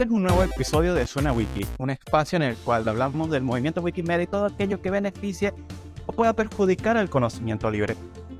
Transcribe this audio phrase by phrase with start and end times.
[0.00, 3.42] Este es un nuevo episodio de Suena Wiki, un espacio en el cual hablamos del
[3.42, 5.52] movimiento Wikimedia y todo aquello que beneficie
[6.06, 7.96] o pueda perjudicar el conocimiento libre.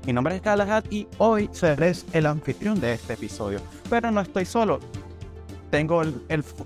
[0.07, 3.59] Mi nombre es Galahad y hoy seré el anfitrión de este episodio.
[3.91, 4.79] Pero no estoy solo.
[5.69, 6.01] Tengo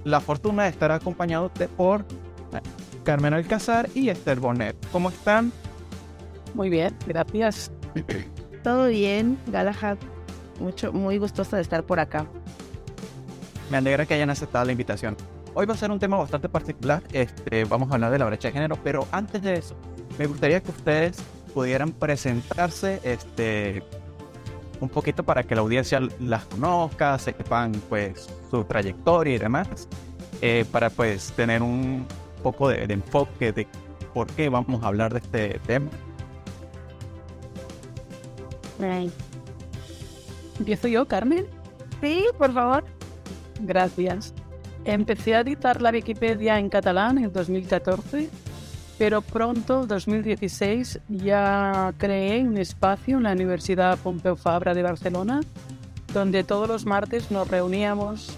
[0.06, 2.62] la fortuna de estar acompañado de, por eh,
[3.04, 4.78] Carmen Alcázar y Esther Bonet.
[4.94, 5.52] ¿Cómo están?
[6.54, 7.70] Muy bien, gracias.
[8.64, 9.98] Todo bien, Galahad.
[10.62, 12.26] Mucho, muy gustosa de estar por acá.
[13.70, 15.18] Me alegra que hayan aceptado la invitación.
[15.54, 17.02] Hoy va a ser un tema bastante particular.
[17.12, 19.76] Este, vamos a hablar de la brecha de género, pero antes de eso,
[20.20, 21.18] me gustaría que ustedes
[21.54, 23.82] pudieran presentarse este,
[24.80, 29.88] un poquito para que la audiencia las conozca, sepan pues su trayectoria y demás,
[30.42, 32.06] eh, para pues tener un
[32.44, 33.68] poco de, de enfoque de
[34.14, 35.90] por qué vamos a hablar de este tema.
[40.60, 41.48] ¿Empiezo yo, Carmen?
[42.02, 42.95] Sí, por favor.
[43.62, 44.34] Gracias.
[44.86, 48.30] Empecé a editar la Wikipedia en catalán en 2014,
[48.98, 55.42] pero pronto, 2016, ya creé un espacio en la Universidad Pompeu Fabra de Barcelona,
[56.14, 58.38] donde todos los martes nos reuníamos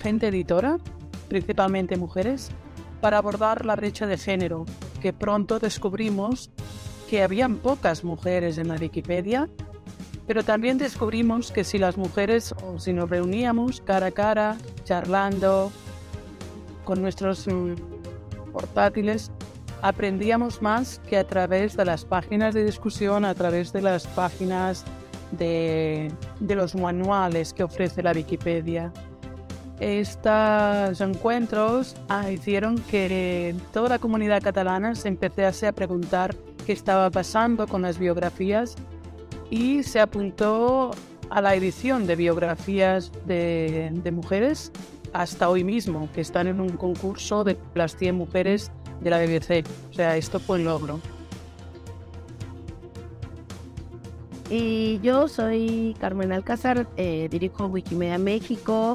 [0.00, 0.78] gente editora,
[1.28, 2.50] principalmente mujeres,
[3.00, 4.64] para abordar la brecha de género,
[5.00, 6.50] que pronto descubrimos
[7.10, 9.48] que habían pocas mujeres en la Wikipedia,
[10.26, 15.72] pero también descubrimos que si las mujeres o si nos reuníamos cara a cara, charlando
[16.84, 17.74] con nuestros mm,
[18.52, 19.30] portátiles,
[19.82, 24.84] aprendíamos más que a través de las páginas de discusión, a través de las páginas
[25.32, 28.92] de, de los manuales que ofrece la Wikipedia.
[29.80, 37.10] Estos encuentros ah, hicieron que toda la comunidad catalana se empezase a preguntar qué estaba
[37.10, 38.76] pasando con las biografías
[39.52, 40.92] y se apuntó
[41.28, 44.72] a la edición de biografías de, mujeres
[45.12, 49.68] hasta hoy mismo, que están en un concurso de las 100 mujeres de la BBC.
[49.90, 51.00] O sea, esto fue un logro.
[54.48, 58.94] Y yo soy Carmen Alcázar, eh, dirijo Wikimedia México.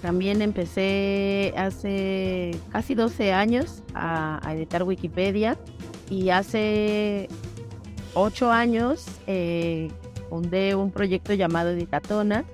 [0.00, 5.58] También empecé hace casi 12 años a editar Wikipedia
[6.08, 7.28] y hace
[8.14, 9.90] ocho años eh,
[10.28, 12.44] fundé un proyecto llamado Editatona,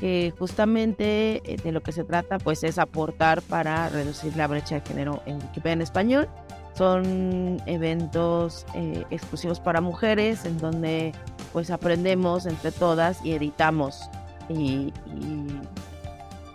[0.00, 4.76] que justamente eh, de lo que se trata pues es aportar para reducir la brecha
[4.76, 6.28] de género en Wikipedia en español.
[6.74, 11.12] Son eventos eh, exclusivos para mujeres en donde
[11.52, 14.08] pues aprendemos entre todas y editamos
[14.48, 14.92] y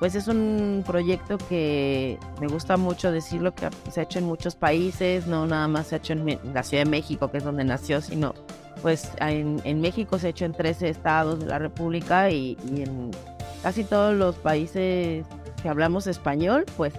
[0.04, 4.54] pues es un proyecto que me gusta mucho decirlo que se ha hecho en muchos
[4.54, 7.64] países, no nada más se ha hecho en la Ciudad de México, que es donde
[7.64, 8.34] nació, sino
[8.82, 13.12] pues en, México se ha hecho en 13 estados de la República y, en
[13.62, 15.26] casi todos los países
[15.62, 16.94] que hablamos español, pues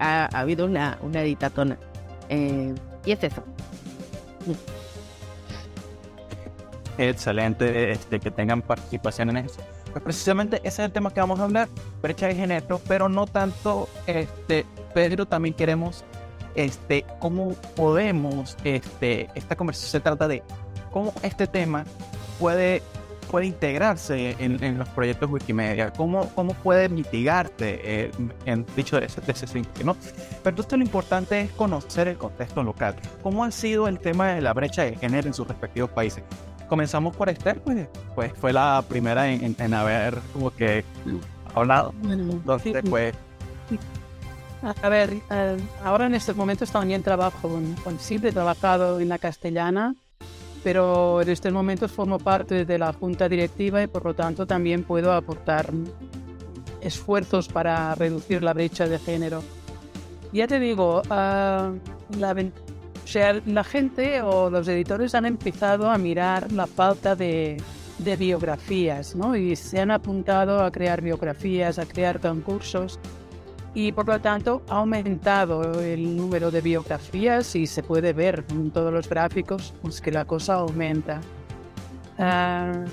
[0.00, 1.78] ha, habido una, una editatona.
[2.28, 2.74] Eh,
[3.04, 3.44] y es eso.
[6.98, 9.60] Excelente este, que tengan participación en eso.
[9.92, 11.68] Pues precisamente ese es el tema que vamos a hablar,
[12.02, 16.04] brecha de género, pero no tanto, este, pero también queremos,
[16.54, 20.42] este, cómo podemos, este, esta conversación se trata de
[20.92, 21.84] cómo este tema
[22.38, 22.82] puede,
[23.30, 28.10] puede integrarse en, los proyectos Wikimedia, cómo, cómo puede mitigarse, eh,
[28.44, 29.96] en dicho de ese, de ese sentido, ¿no?
[30.42, 34.42] Pero entonces lo importante es conocer el contexto local, cómo ha sido el tema de
[34.42, 36.22] la brecha de género en sus respectivos países
[36.68, 40.84] comenzamos por Esther, pues, pues fue la primera en, en, haber como que
[41.54, 41.94] hablado.
[42.02, 43.14] Entonces, pues...
[44.82, 47.48] A ver, eh, ahora en estos momentos también trabajo,
[47.84, 49.94] con, siempre he trabajado en la castellana,
[50.64, 54.82] pero en estos momentos formo parte de la junta directiva y por lo tanto también
[54.82, 55.70] puedo aportar
[56.80, 59.42] esfuerzos para reducir la brecha de género.
[60.32, 62.67] Ya te digo, uh, la, o
[63.10, 67.56] sea, la gente o los editores han empezado a mirar la falta de,
[68.18, 69.34] biografías, ¿no?
[69.34, 73.00] Y se han apuntado a crear biografías, a crear concursos
[73.74, 78.70] y por lo tanto ha aumentado el número de biografías y se puede ver en
[78.70, 81.20] todos los gráficos pues, que la cosa aumenta.
[82.18, 82.84] Ah,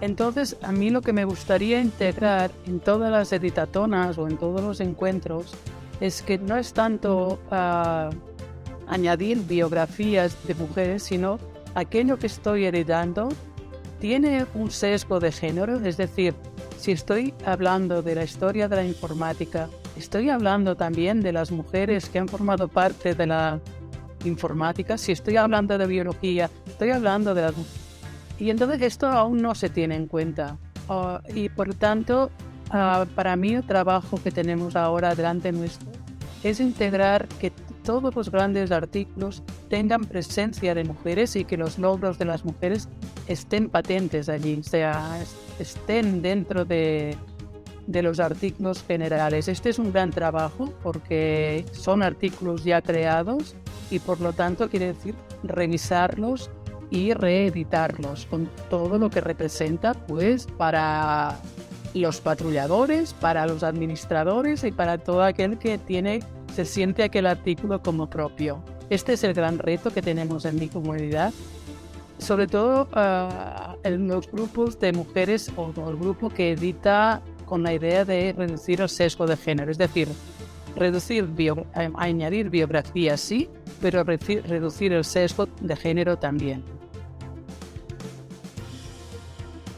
[0.00, 4.60] entonces, a mí lo que me gustaría integrar en todas las editatonas o en todos
[4.60, 5.54] los encuentros
[6.00, 8.14] es que no es tanto uh,
[8.88, 11.38] añadir biografías de mujeres, sino
[11.74, 13.28] aquello que estoy heredando
[14.00, 16.34] tiene un sesgo de género, es decir,
[16.78, 22.08] si estoy hablando de la historia de la informática, estoy hablando también de las mujeres
[22.10, 23.60] que han formado parte de la
[24.24, 27.54] informática, si estoy hablando de biología, estoy hablando de las...
[28.38, 30.58] Y entonces esto aún no se tiene en cuenta.
[30.88, 32.30] Ah, y por tanto,
[32.70, 35.88] ah, para mí el trabajo que tenemos ahora delante nuestro
[36.42, 37.50] es integrar que
[37.84, 42.88] todos los grandes artículos tengan presencia de mujeres y que los logros de las mujeres
[43.28, 45.22] estén patentes allí, o sea,
[45.58, 47.16] estén dentro de,
[47.86, 49.48] de los artículos generales.
[49.48, 53.54] Este es un gran trabajo porque son artículos ya creados
[53.90, 56.50] y por lo tanto quiere decir revisarlos
[56.90, 61.38] y reeditarlos con todo lo que representa pues para
[61.92, 66.20] los patrulladores, para los administradores y para todo aquel que tiene
[66.54, 68.62] se siente aquel artículo como propio.
[68.88, 71.32] Este es el gran reto que tenemos en mi comunidad,
[72.18, 77.74] sobre todo uh, en los grupos de mujeres o el grupo que edita con la
[77.74, 80.08] idea de reducir el sesgo de género, es decir,
[80.76, 81.66] reducir bio,
[81.96, 83.48] añadir biografía sí,
[83.80, 86.62] pero reducir el sesgo de género también.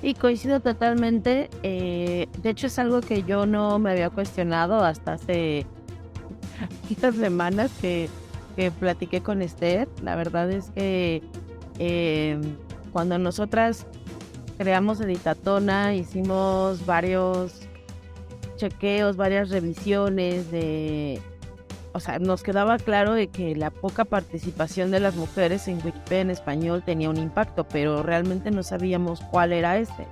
[0.02, 1.48] Y coincido totalmente.
[1.62, 5.66] Eh, de hecho, es algo que yo no me había cuestionado hasta hace
[6.90, 8.08] estas semanas que,
[8.56, 9.88] que platiqué con Esther.
[10.02, 11.22] La verdad es que
[11.78, 12.40] eh,
[12.92, 13.86] cuando nosotras
[14.58, 17.60] creamos Editatona, hicimos varios
[18.56, 21.20] chequeos, varias revisiones de...
[21.92, 26.20] O sea, nos quedaba claro de que la poca participación de las mujeres en Wikipedia
[26.20, 30.06] en español tenía un impacto, pero realmente no sabíamos cuál era este.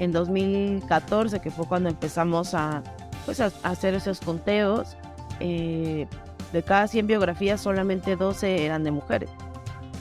[0.00, 2.82] En 2014, que fue cuando empezamos a,
[3.24, 4.96] pues, a hacer esos conteos,
[5.40, 6.06] eh,
[6.52, 9.30] de cada 100 biografías solamente 12 eran de mujeres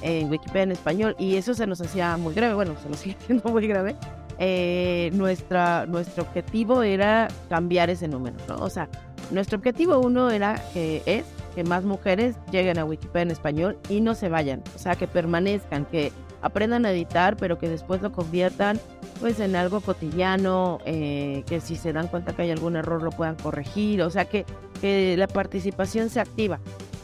[0.01, 3.15] en Wikipedia en español y eso se nos hacía muy grave, bueno, se nos sigue
[3.19, 3.95] haciendo muy grave.
[4.39, 8.57] Eh, nuestra, nuestro objetivo era cambiar ese número, ¿no?
[8.57, 8.87] O sea,
[9.31, 11.25] nuestro objetivo uno era que es
[11.55, 15.07] que más mujeres lleguen a Wikipedia en español y no se vayan, o sea, que
[15.07, 16.11] permanezcan, que
[16.41, 18.79] aprendan a editar, pero que después lo conviertan
[19.19, 23.11] pues en algo cotidiano, eh, que si se dan cuenta que hay algún error lo
[23.11, 24.45] puedan corregir, o sea, que,
[24.79, 26.59] que la participación se activa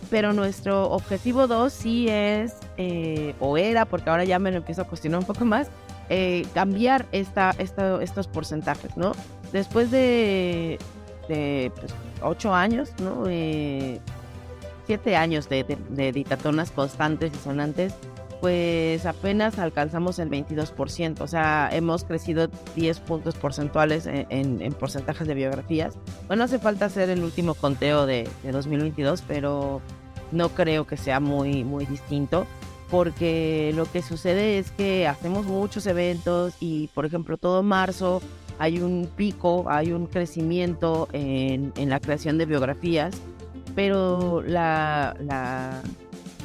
[0.10, 4.84] pero nuestro objetivo 2 sí es, eh, o era, porque ahora ya me lo empiezo
[4.84, 5.70] a cuestionar un poco más,
[6.10, 9.14] eh, cambiar esta, estos porcentajes, ¿no?
[9.52, 10.78] Después de,
[11.28, 13.24] de pues, ocho años, ¿no?
[14.86, 17.96] siete años de, de, editatonas constantes y sonantes,
[18.44, 25.26] pues apenas alcanzamos el 22%, o sea, hemos crecido 10 puntos porcentuales en, en, porcentajes
[25.30, 25.96] de biografías.
[26.28, 29.80] Bueno, hace falta hacer el último conteo de, de 2022, pero
[30.34, 32.46] no creo que sea muy, muy distinto
[32.92, 38.22] porque lo que sucede es que hacemos muchos eventos y, por ejemplo, todo marzo
[38.60, 43.16] hay un pico, hay un crecimiento en, la creación de biografías,
[43.74, 45.82] pero la, la,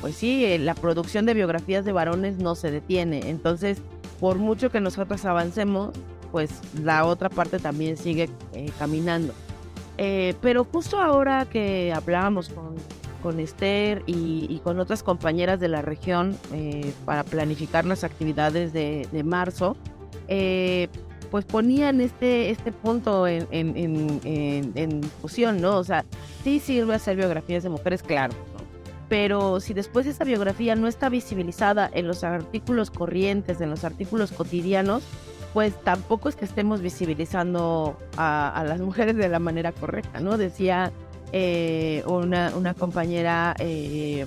[0.00, 3.31] pues sí, la producción de biografías de varones no se detiene.
[3.31, 3.79] Entonces,
[4.21, 5.91] por mucho que nosotros avancemos,
[6.33, 6.50] pues
[6.83, 9.33] la otra parte también sigue eh, caminando.
[9.97, 12.77] Eh, pero justo ahora que hablábamos con
[13.23, 19.23] con Esther y, con otras compañeras de la región eh, para planificar las actividades de,
[19.25, 19.77] marzo,
[20.29, 20.89] eh,
[21.31, 25.77] pues ponían este, este punto en, en, discusión, ¿no?
[25.79, 26.05] O sea,
[26.45, 28.35] sí sirve hacer biografías de mujeres, claro,
[29.08, 34.32] pero si después esa biografía no está visibilizada en los artículos corrientes, en los artículos
[34.32, 35.02] cotidianos,
[35.55, 40.37] pues tampoco es que estemos visibilizando a, las mujeres de la manera correcta, ¿no?
[40.37, 40.92] Decía
[41.33, 44.26] eh, una, una, compañera, eh,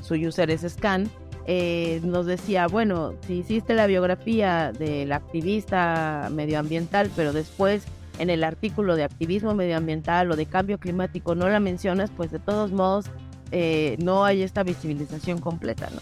[0.00, 1.10] su user es Scan,
[1.46, 7.84] eh, nos decía, bueno, si hiciste la biografía del activista medioambiental, pero después
[8.18, 12.38] en el artículo de activismo medioambiental o de cambio climático no la mencionas, pues de
[12.38, 13.06] todos modos
[13.98, 16.00] no hay esta visibilización completa, ¿no?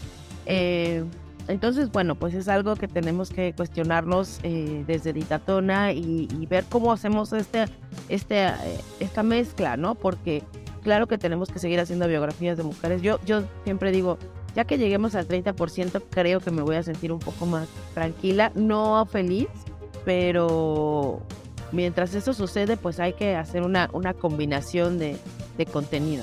[1.50, 6.92] Entonces, bueno, pues es algo que tenemos que cuestionarnos eh, desde Ditatona y, ver cómo
[6.92, 7.64] hacemos este,
[8.08, 8.54] este, eh,
[9.00, 9.96] esta mezcla, ¿no?
[9.96, 10.44] Porque
[10.84, 13.02] claro que tenemos que seguir haciendo biografías de mujeres.
[13.02, 13.18] Yo,
[13.64, 14.16] siempre digo,
[14.54, 18.52] ya que lleguemos al 30%, creo que me voy a sentir un poco más tranquila,
[18.54, 19.48] no feliz,
[20.04, 21.20] pero
[21.72, 23.88] mientras eso sucede, pues hay que hacer una,
[24.20, 25.16] combinación de,
[25.58, 26.22] de contenido.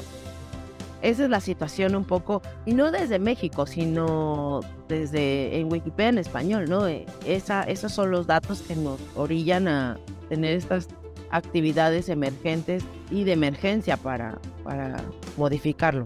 [1.01, 6.17] Esa es la situación un poco, y no desde México, sino desde en Wikipedia en
[6.17, 6.87] español, ¿no?
[6.87, 9.97] Eh, esa, esos son los datos que nos orillan a
[10.29, 10.87] tener estas
[11.29, 14.97] actividades emergentes y de emergencia para, para
[15.37, 16.03] modificarlo.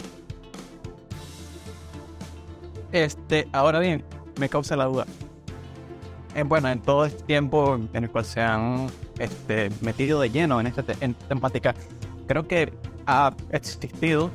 [2.92, 4.04] Este, ahora bien,
[4.38, 5.06] me causa la duda.
[6.46, 10.66] Bueno, en todo este tiempo en el cual se han este, metido de lleno en
[10.66, 11.74] esta, en esta temática,
[12.26, 12.72] creo que
[13.06, 14.30] ha existido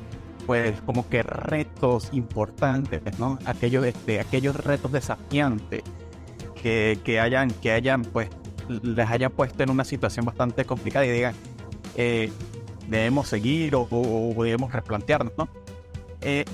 [0.48, 3.38] pues como que retos importantes, ¿no?
[3.46, 5.84] Aquellos, este, aquellos retos desafiantes
[6.64, 8.30] que, que hayan, que hayan pues
[8.70, 11.36] les haya puesto en una situación bastante complicada y digan,
[11.96, 12.32] eh,
[12.88, 13.88] debemos seguir o,
[14.38, 15.50] debemos replantearnos, ¿no?
[16.22, 16.46] Eh,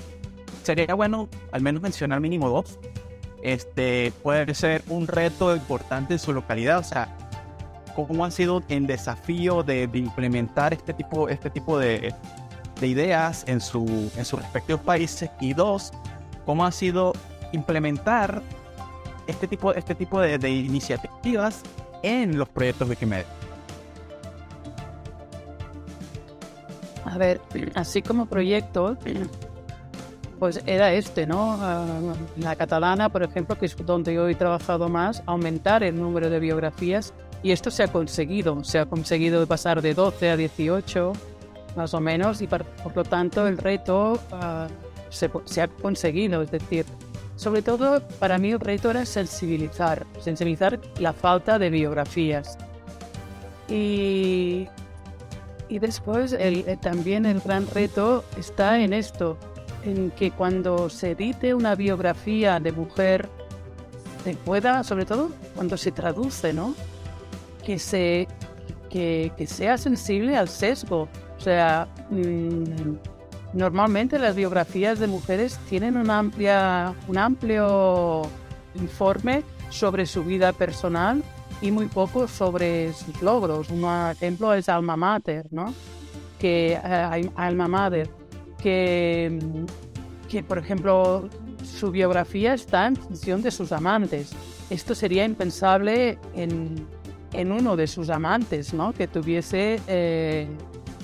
[0.64, 2.78] sería bueno al menos mencionar mínimo dos.
[3.42, 7.16] Este puede ser un reto importante en su localidad, o sea,
[7.94, 12.12] cómo han sido el desafío de, implementar este tipo, este tipo de,
[12.80, 15.92] de ideas en, su, en sus respectivos países y dos,
[16.44, 17.12] cómo ha sido
[17.52, 18.42] implementar
[19.26, 21.62] este tipo, este tipo de, iniciativas
[22.02, 23.26] en los proyectos Wikimedia.
[27.04, 27.40] A ver,
[27.74, 28.96] así como proyecto,
[30.38, 31.56] pues era este, ¿no?
[31.60, 31.84] Ah,
[32.36, 36.40] la catalana, por ejemplo, que es donde yo he trabajado más, aumentar el número de
[36.40, 41.12] biografías y esto se ha conseguido, se ha conseguido pasar de 12 a 18,
[41.76, 42.64] más o menos, y por,
[42.94, 44.68] lo tanto el reto ah,
[45.08, 46.86] se, se, ha conseguido, es decir,
[47.36, 52.56] sobre todo para mí el reto era sensibilizar, sensibilizar la falta de biografías.
[53.68, 54.68] Y,
[55.68, 59.36] y después el, eh, también el gran reto está en esto,
[59.84, 63.28] en que cuando se edite una biografía de mujer,
[64.22, 66.74] se pueda, sobre todo cuando se traduce, ¿no?
[67.64, 68.28] Que, se,
[68.90, 71.08] que, que sea sensible al sesgo.
[71.44, 72.96] Sea, mm,
[73.54, 78.22] Normalmente las biografías de mujeres tienen un, amplia, un amplio
[78.74, 81.22] informe sobre su vida personal
[81.62, 83.70] y muy poco sobre sus logros.
[83.70, 85.72] Un ejemplo es Alma Mater, ¿no?
[86.36, 88.10] Que, eh, Alma Mater,
[88.60, 89.38] que,
[90.28, 91.28] que por ejemplo
[91.62, 94.32] su biografía está en función de sus amantes.
[94.68, 96.88] Esto sería impensable en,
[97.32, 98.92] en uno de sus amantes, ¿no?
[98.92, 100.48] Que tuviese eh,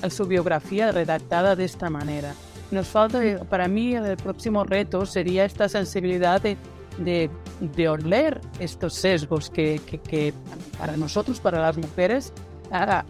[0.08, 2.34] su biografía redactada de esta manera.
[2.70, 6.56] Nos falta, eh, para mí, el próximo reto sería esta sensibilidad de,
[6.98, 10.32] de, oler estos sesgos que, que,
[10.78, 12.32] para nosotros, para las mujeres,
[12.70, 13.04] ah,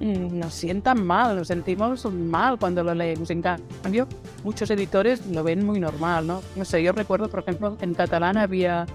[0.00, 3.30] mm, nos sientan mal, nos sentimos mal cuando lo leemos.
[3.30, 4.08] En cambio,
[4.44, 6.42] muchos editores lo ven muy normal, ¿no?
[6.56, 8.86] No sé, yo recuerdo, por ejemplo, en catalán había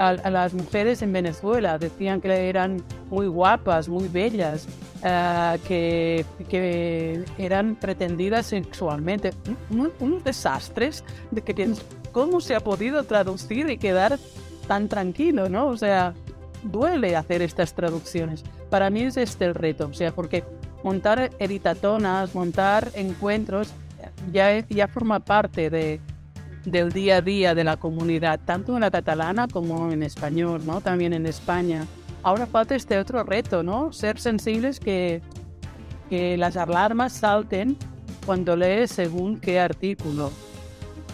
[0.00, 4.66] a, las mujeres en Venezuela, decían que eran muy guapas, muy bellas,
[5.04, 9.32] eh, que, que, eran pretendidas sexualmente.
[9.68, 11.74] unos desastres de que
[12.12, 14.18] cómo se ha podido traducir y quedar
[14.66, 15.66] tan tranquilo, ¿no?
[15.68, 16.14] O sea,
[16.62, 18.42] duele hacer estas traducciones.
[18.70, 20.44] Para mí es este el reto, o sea, porque
[20.82, 23.72] montar editatonas, montar encuentros,
[24.32, 26.00] ya, ya forma parte de,
[26.64, 30.80] del día a día de la comunidad, tanto en la catalana como en español, ¿no?
[30.80, 31.86] También en España.
[32.22, 33.92] Ahora falta este otro reto, ¿no?
[33.92, 35.22] Ser sensibles que,
[36.10, 37.76] que las alarmas salten
[38.26, 40.30] cuando lees según qué artículo.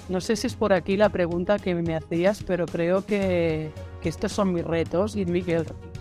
[0.09, 4.09] No sé si es por aquí la pregunta que me hacías, pero creo que, que
[4.09, 5.23] estos son mis retos y,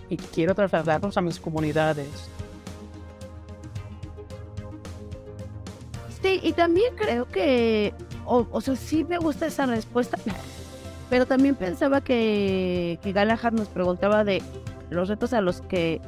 [0.10, 2.30] y quiero trasladarlos a mis comunidades.
[6.22, 7.94] Sí, y también creo que
[8.26, 10.18] o, sea, sí me gusta esa respuesta,
[11.10, 14.42] pero también pensaba que, que Galahad nos preguntaba de
[14.90, 16.02] los retos a los que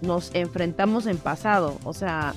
[0.00, 2.34] nos enfrentamos en pasado, o sea,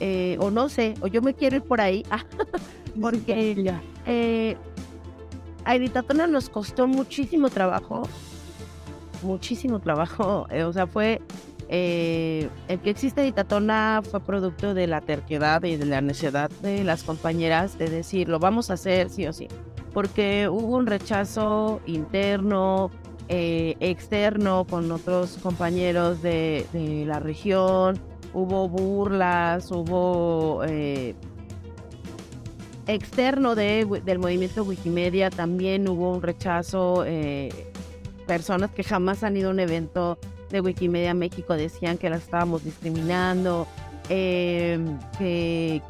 [0.00, 2.04] eh, o no sé, o yo me quiero ir por ahí,
[3.00, 4.56] porque eh,
[5.64, 8.08] a Editatona nos costó muchísimo trabajo,
[9.22, 11.20] muchísimo trabajo, eh, o sea, fue
[11.68, 16.84] eh, el que existe Editatona fue producto de la terquedad y de la necesidad de
[16.84, 19.48] las compañeras de decir, lo vamos a hacer sí o sí,
[19.92, 22.90] porque hubo un rechazo interno,
[23.28, 26.66] eh, externo con otros compañeros de,
[27.06, 27.98] la región,
[28.34, 31.14] hubo burlas, hubo eh,
[32.86, 37.04] externo de, del movimiento Wikimedia, también hubo un rechazo,
[38.26, 40.18] personas que jamás han ido a un evento
[40.50, 43.66] de Wikimedia México decían que las estábamos discriminando,
[44.08, 45.80] em, que,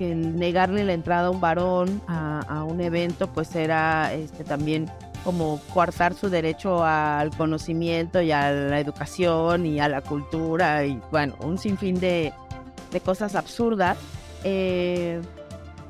[0.00, 4.90] negarle la entrada a un varón a, un evento pues era este, también
[5.24, 10.98] como coartar su derecho al conocimiento y a la educación y a la cultura y
[11.10, 12.32] bueno, un sinfín de,
[12.90, 13.98] de cosas absurdas.
[14.44, 15.20] Eh,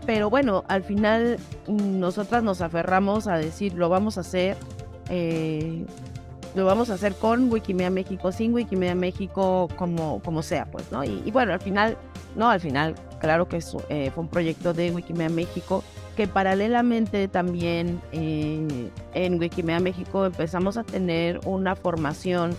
[0.07, 1.39] pero bueno, al final
[1.69, 4.57] nosotras nos aferramos a decir, lo vamos a hacer.
[5.09, 5.85] Eh,
[6.55, 11.05] lo vamos a hacer con Wikimedia México, sin Wikimedia México, como, como sea, pues, ¿no?
[11.05, 11.97] Y, bueno, al final,
[12.35, 15.85] no, al final, claro que eh, fue un proyecto de Wikimedia México
[16.17, 22.57] que paralelamente también eh, en Wikimedia México empezamos a tener una formación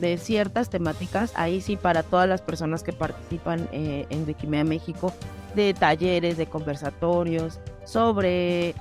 [0.00, 5.12] de ciertas temáticas, ahí sí para todas las personas que participan eh, en Wikimedia México,
[5.54, 8.74] de talleres, de conversatorios sobre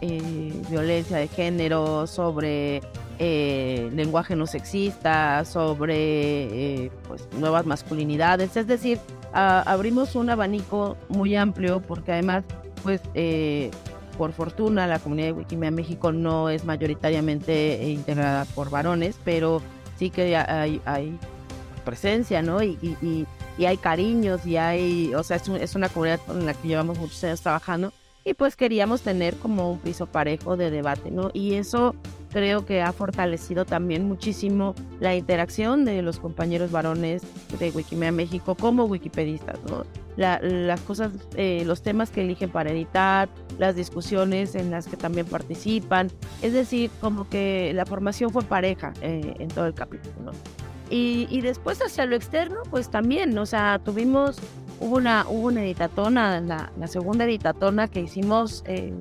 [0.69, 2.81] violencia de género, sobre
[3.21, 5.95] eh, lenguaje no sexista, sobre
[6.85, 8.55] eh, pues, nuevas masculinidades.
[8.55, 8.97] Es decir,
[9.33, 12.45] abrimos un abanico muy amplio porque además,
[12.81, 13.71] pues, eh,
[14.17, 19.61] por fortuna, la comunidad de Wikimedia México no es mayoritariamente integrada por varones, pero
[19.97, 21.17] sí que hay, hay
[21.83, 22.63] presencia, ¿no?
[22.63, 23.25] Y, y,
[23.57, 26.97] y, hay cariños y hay, o sea, es, es una comunidad con la que llevamos
[26.97, 27.91] muchos años trabajando
[28.29, 31.31] y pues queríamos tener como un piso parejo de debate, ¿no?
[31.33, 31.95] Y eso
[32.31, 37.23] creo que ha fortalecido también muchísimo la interacción de los compañeros varones
[37.57, 39.83] de Wikimedia México como wikipedistas, ¿no?
[40.15, 45.25] las cosas, eh, los temas que eligen para editar, las discusiones en las que también
[45.25, 50.31] participan, es decir, como que la formación fue pareja eh, en todo el capítulo, ¿no?
[50.89, 54.39] Y, y, después hacia lo externo, pues también, o sea, tuvimos,
[54.79, 58.93] hubo una, hubo una editatona, la, la segunda editatona que hicimos eh,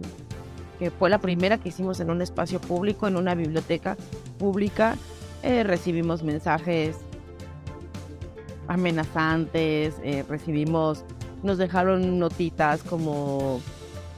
[0.78, 3.96] que fue la primera que hicimos en un espacio público, en una biblioteca
[4.38, 4.96] pública.
[5.42, 6.96] Eh, recibimos mensajes
[8.68, 11.04] amenazantes, eh, recibimos,
[11.42, 13.60] nos dejaron notitas como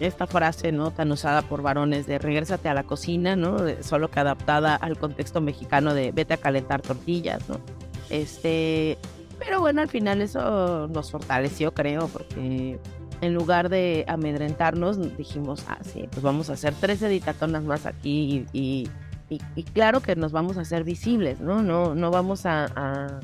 [0.01, 0.91] esta frase, ¿no?
[0.91, 3.59] Tan usada por varones de regrésate a la cocina, ¿no?
[3.83, 7.59] solo que adaptada al contexto mexicano de vete a calentar tortillas, ¿no?
[8.09, 8.99] Este,
[9.41, 12.79] pero bueno, al final eso nos fortaleció, creo, porque
[13.21, 18.47] en lugar de amedrentarnos, dijimos, ah, sí, pues vamos a hacer tres editatonas más aquí
[18.53, 18.89] y,
[19.29, 21.63] y, claro que nos vamos a hacer visibles, ¿no?
[21.63, 23.21] No, no vamos a,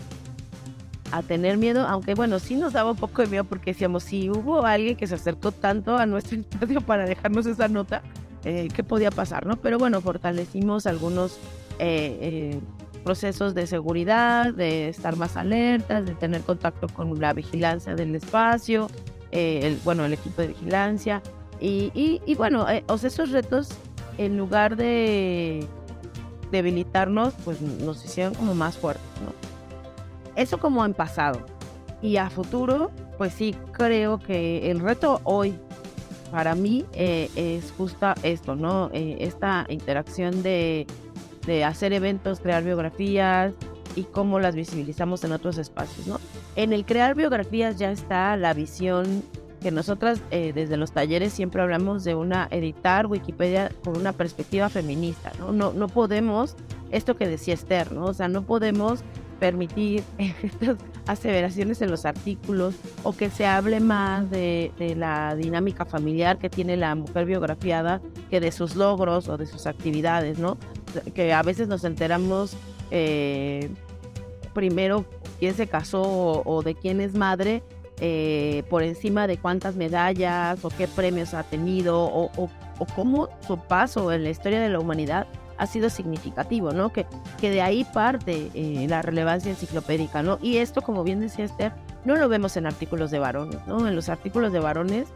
[1.11, 4.31] a, tener miedo, aunque bueno, sí nos daba un poco de miedo porque decíamos, si
[4.31, 8.03] hubo alguien que se acercó tanto a nuestro espacio para dejarnos esa nota,
[8.45, 9.57] eh, ¿qué podía pasar, no?
[9.57, 11.39] Pero bueno, fortalecimos algunos...
[11.79, 12.61] Eh, eh,
[13.07, 18.89] procesos de seguridad, de estar más alertas, de tener contacto con la vigilancia del espacio,
[19.31, 21.23] eh, el, bueno, el equipo de vigilancia.
[21.61, 21.93] Y,
[22.27, 23.69] y, bueno, eh, o sea, esos retos,
[24.19, 25.65] en lugar de
[26.51, 29.33] debilitarnos, pues nos hicieron como más fuertes, ¿no?
[30.35, 31.47] Eso como en pasado.
[32.03, 35.55] Y a futuro, pues sí, creo que el reto hoy
[36.33, 38.91] para mí eh, es justo esto, ¿no?
[38.93, 40.89] esta interacción de,
[41.47, 43.55] de hacer eventos, crear biografías,
[43.97, 46.21] y cómo las visibilizamos en otros espacios, ¿no?
[46.55, 49.25] En el crear biografías ya está la visión
[49.61, 54.69] que nosotras eh, desde los talleres siempre hablamos de una editar Wikipedia con una perspectiva
[54.69, 55.51] feminista, ¿no?
[55.51, 56.57] No, no podemos,
[56.91, 58.05] esto que decía Esther, ¿no?
[58.05, 59.03] O sea, no podemos
[59.41, 65.85] permitir estas aseveraciones en los artículos o que se hable más de, de, la dinámica
[65.85, 70.59] familiar que tiene la mujer biografiada que de sus logros o de sus actividades, ¿no?
[71.15, 72.57] Que a veces nos enteramos
[72.91, 73.71] eh,
[74.55, 75.05] primero
[75.39, 76.03] quién se casó
[76.45, 77.63] o, de quién es madre
[78.01, 82.51] eh, por encima de cuántas medallas o qué premios ha tenido o,
[82.95, 85.27] cómo su paso en la historia de la humanidad
[85.59, 86.93] ha sido significativo, ¿no?
[86.93, 87.07] Que,
[87.41, 90.39] que de ahí parte eh, la relevancia enciclopédica, ¿no?
[90.43, 91.73] Y esto, como bien decía Esther,
[92.05, 93.89] no lo vemos en artículos de varones, ¿no?
[93.89, 95.09] En los artículos de varones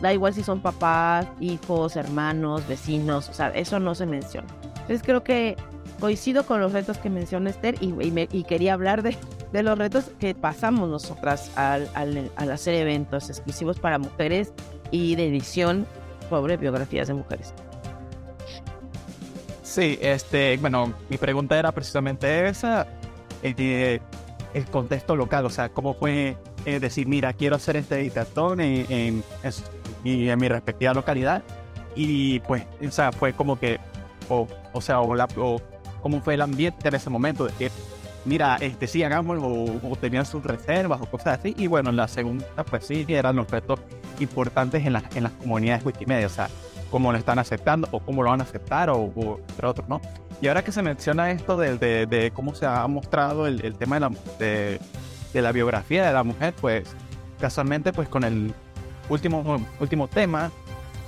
[0.00, 4.48] da igual si son papás, hijos, hermanos, vecinos, o sea, eso no se menciona.
[4.88, 5.54] Entonces creo que
[6.00, 7.92] coincido con los retos que menciona Esther y,
[8.32, 9.18] y, quería hablar de,
[9.62, 11.90] los retos que pasamos nosotras al,
[12.36, 14.54] hacer eventos exclusivos para mujeres
[14.90, 15.86] y de edición
[16.30, 17.52] sobre biografías de mujeres.
[19.62, 22.86] Sí, este, bueno, mi pregunta era precisamente esa,
[23.42, 24.00] eh,
[24.54, 28.86] el contexto local, o sea, cómo fue eh, decir, mira, quiero hacer este editatón en,
[28.90, 29.24] en,
[30.04, 31.42] en mi respectiva localidad
[31.94, 33.80] y pues, o sea, fue como que,
[34.28, 35.60] o, o sea, o, la, o
[36.02, 37.70] cómo fue el ambiente en ese momento, de que,
[38.24, 41.54] mira, este, sí, hagámoslo, o, tenían sus reservas o cosas así.
[41.58, 43.80] Y bueno, en la segunda, pues sí, eran los retos
[44.20, 46.48] importantes en, las en las comunidades Wikimedia, o sea,
[46.90, 50.00] cómo lo están aceptando o cómo lo van a aceptar o, entre otros, ¿no?
[50.40, 53.74] Y ahora que se menciona esto de, de, de cómo se ha mostrado el, el
[53.74, 54.80] tema de la, de,
[55.32, 56.88] de, la biografía de la mujer, pues
[57.40, 58.54] casualmente pues con el
[59.08, 60.50] último, último tema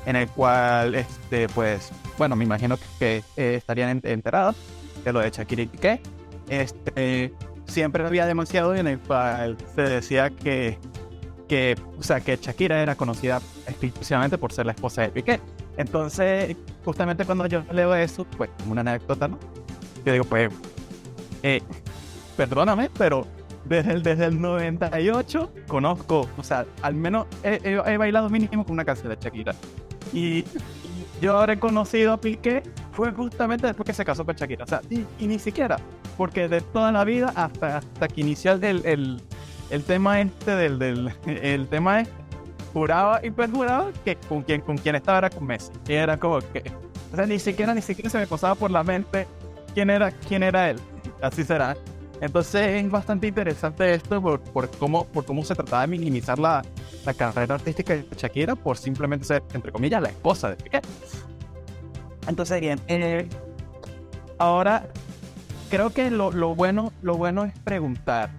[0.06, 4.56] en el cual, este, pues, bueno, me imagino que, eh, estarían enterados,
[5.04, 6.00] de lo de Shakira y Piqué.
[6.48, 7.32] Este,
[7.66, 10.78] siempre había demasiado en el cual se decía que,
[11.48, 15.40] que, o sea, que Shakira era conocida exclusivamente por ser la esposa de Piqué.
[15.76, 19.38] Entonces, justamente cuando yo leo eso, pues como una anécdota, ¿no?
[20.04, 20.52] Yo digo, pues,
[21.42, 21.62] eh,
[22.36, 23.26] perdóname, pero
[23.64, 28.64] desde el, desde el 98 conozco, o sea, al menos he, he, he bailado mínimo
[28.64, 29.54] con una canción de Shakira.
[30.12, 30.44] Y
[31.20, 34.64] yo habré conocido a Piqué fue justamente después que se casó con Shakira.
[34.64, 35.78] O sea, y, ni siquiera,
[36.16, 39.22] porque de toda la vida hasta, hasta que inició el, el,
[39.70, 42.14] el tema este del, del el tema este,
[42.72, 45.70] juraba y perjuraba que con quien, con quien estaba era con Messi.
[45.88, 46.62] Y era como que,
[47.12, 49.26] o sea, ni siquiera, ni siquiera se me pasaba por la mente
[49.74, 50.78] quién era, quién era él.
[51.20, 51.76] Así será.
[52.20, 56.62] Entonces es bastante interesante esto por, por, cómo, por cómo se trataba de minimizar la,
[57.04, 60.80] la carrera artística de Shakira por simplemente ser, entre comillas, la esposa de Piqué.
[62.26, 63.28] Entonces, bien, eh,
[64.38, 64.86] ahora
[65.70, 68.30] creo que lo, lo, bueno, lo bueno es preguntar,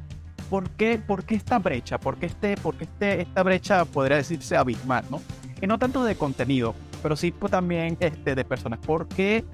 [0.49, 1.97] ¿por qué, por qué esta brecha?
[1.99, 5.05] ¿Por qué, este, por qué este, esta brecha podría decirse abismal?
[5.09, 5.21] ¿no?
[5.61, 8.79] Y no tanto de contenido, pero sí pues, también este, de personas.
[8.79, 9.45] ¿Por qué,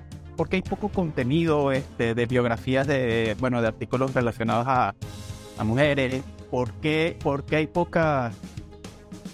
[0.52, 4.96] hay poco contenido este, de biografías de, bueno, de artículos relacionados a,
[5.58, 6.24] a mujeres?
[6.50, 8.32] ¿Por qué, por qué hay poca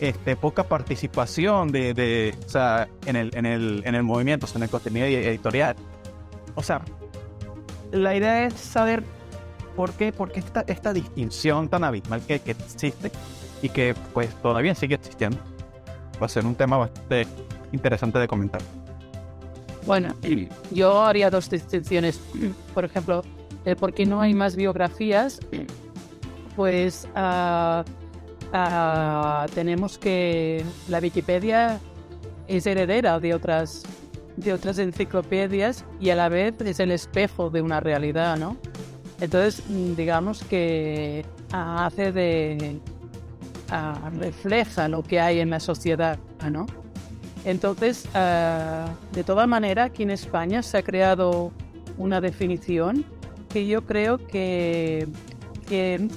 [0.04, 4.50] este, poca participación de, de o sea, en, el, en, el, en el movimiento, o
[4.50, 5.78] sea, en el contenido editorial.
[6.56, 6.82] O sea,
[7.92, 9.02] la idea es saber
[9.78, 13.14] por qué, por qué esta, esta distinción tan abismal que, que existe
[13.62, 15.38] y que pues todavía sigue existiendo.
[16.22, 17.26] Va a ser un tema bastante
[17.72, 18.62] interesante de comentar.
[19.86, 20.14] Bueno,
[20.72, 22.20] yo haría dos distinciones.
[22.74, 23.24] Por ejemplo,
[23.64, 25.40] el por qué no hay más biografías,
[26.58, 27.84] pues uh,
[28.54, 31.80] uh, tenemos que la Wikipedia
[32.48, 33.84] es heredera de otras
[34.38, 38.58] de otras enciclopedias y a la vez es el espejo de una realidad, ¿no?
[39.22, 39.64] Entonces,
[39.96, 42.80] digamos que hace de
[44.20, 46.18] refleja lo que hay en la sociedad,
[46.52, 46.66] ¿no?
[47.46, 51.52] Entonces, de toda manera, aquí en España se ha creado
[51.98, 53.06] una definición
[53.50, 55.08] que yo creo que
[55.64, 56.08] que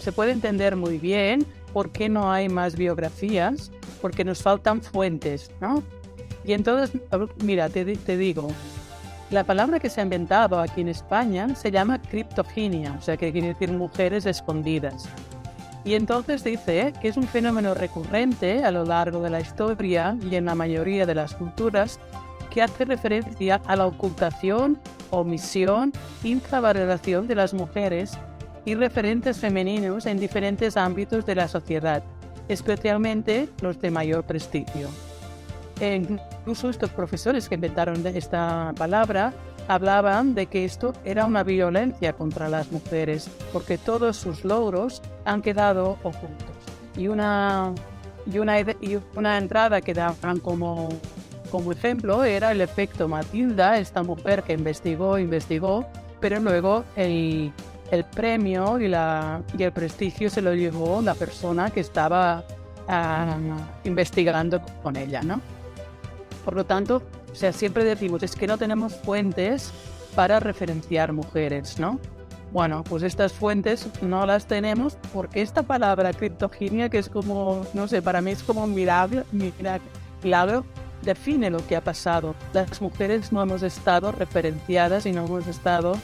[0.00, 3.70] se puede entender muy bien por qué no hay más biografías,
[4.00, 5.82] porque nos faltan fuentes, ¿no?
[6.44, 7.00] Y entonces,
[7.42, 8.48] mira, te, te digo,
[9.30, 13.32] la palabra que se ha inventado aquí en España se llama criptoginia, o sea, que
[13.32, 15.08] quiere decir mujeres escondidas.
[15.84, 20.36] Y entonces dice que es un fenómeno recurrente a lo largo de la historia y
[20.36, 21.98] en la mayoría de las culturas
[22.50, 24.78] que hace referencia a la ocultación,
[25.10, 28.18] omisión, infravaloración de las mujeres
[28.64, 32.02] y referentes femeninos en diferentes ámbitos de la sociedad,
[32.48, 34.88] especialmente los de mayor prestigio.
[35.80, 39.32] E incluso estos profesores que inventaron esta palabra
[39.68, 45.42] hablaban de que esto era una violencia contra las mujeres, porque todos sus logros han
[45.42, 46.56] quedado ocultos.
[46.96, 47.72] Y una,
[48.30, 50.88] y una, y una entrada que daban como,
[51.50, 55.86] como ejemplo era el efecto Matilda, esta mujer que investigó, investigó,
[56.20, 57.52] pero luego el,
[57.92, 62.42] el premio y, la, y el prestigio se lo llevó la persona que estaba
[62.88, 63.36] ah,
[63.84, 65.42] investigando con ella, ¿no?
[66.42, 69.70] Por lo tanto, o sea, siempre decimos, es que no tenemos fuentes
[70.14, 72.00] para referenciar mujeres, ¿no?
[72.50, 77.88] Bueno, pues estas fuentes no las tenemos porque esta palabra criptoginia, que es como, no
[77.88, 80.64] sé, para mí es como un milagro,
[81.02, 82.34] define lo que ha pasado.
[82.54, 85.94] Las mujeres no hemos estado referenciadas y no hemos estado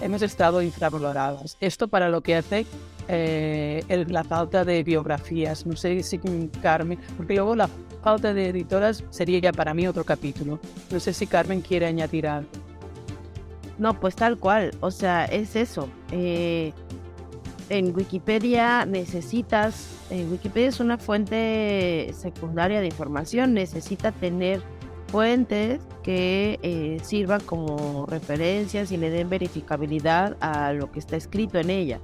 [0.00, 1.56] hemos estado infravalorados.
[1.60, 2.66] Esto para lo que hace
[3.08, 5.66] eh, la falta de biografías.
[5.66, 6.18] No sé si
[6.62, 7.68] Carmen, porque luego la
[8.02, 10.60] falta de editoras sería ya para mí otro capítulo.
[10.90, 12.50] No sé si Carmen quiere añadir algo.
[13.78, 14.72] No, pues tal cual.
[14.80, 15.88] O sea, es eso.
[16.10, 16.72] Eh,
[17.68, 24.62] en Wikipedia necesitas, Wikipedia es una fuente secundaria de información, necesita tener
[25.08, 31.58] fuentes que eh, sirvan como referencias y le den verificabilidad a lo que está escrito
[31.58, 32.00] en ella.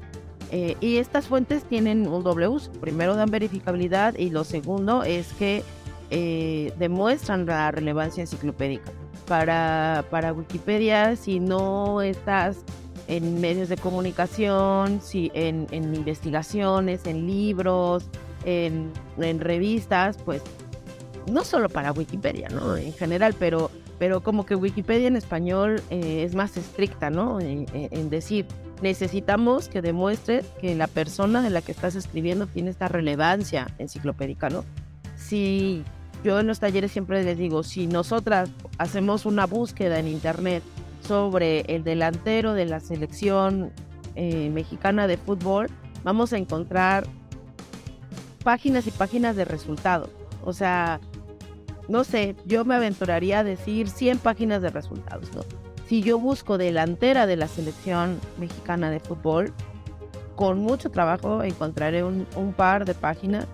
[0.51, 2.71] Eh, y estas fuentes tienen un doble uso.
[2.73, 5.63] Primero dan verificabilidad y lo segundo es que
[6.11, 8.93] eh, demuestran la relevancia enciclopédica.
[9.27, 12.59] Para, para Wikipedia, si no estás
[13.09, 18.05] en medios de comunicación, si en, en investigaciones, en libros,
[18.45, 20.43] en, en revistas, pues
[21.31, 22.77] no solo para Wikipedia, ¿no?
[22.77, 27.41] En general, pero, pero como que Wikipedia en español eh, es más estricta, ¿no?
[27.41, 28.47] En, decir,
[28.83, 34.51] necesitamos que demuestre que la persona de la que estás escribiendo tiene esta relevancia enciclopédica,
[34.51, 34.65] ¿no?
[35.17, 35.85] Si
[36.23, 40.63] yo en los talleres siempre les digo, si nosotras hacemos una búsqueda en internet
[41.07, 43.73] sobre el delantero de la selección
[44.17, 45.69] eh, mexicana de fútbol,
[46.03, 47.07] vamos a encontrar
[48.43, 50.11] páginas y páginas de resultados.
[50.45, 51.01] O sea,
[51.89, 55.43] no sé, yo me aventuraría a decir 100 páginas de resultados, ¿no?
[55.87, 59.53] Si yo busco delantera de la selección mexicana de fútbol,
[60.35, 63.47] con mucho trabajo encontraré un, par de páginas